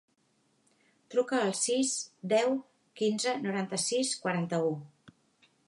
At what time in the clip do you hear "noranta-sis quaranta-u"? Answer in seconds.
3.45-4.73